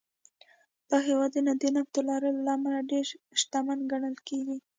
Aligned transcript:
دا 0.89 0.97
هېوادونه 1.07 1.51
د 1.61 1.63
نفتو 1.75 1.99
لرلو 2.09 2.41
له 2.47 2.51
امله 2.57 2.79
ډېر 2.91 3.05
شتمن 3.41 3.79
ګڼل 3.91 4.15
کېږي. 4.27 4.57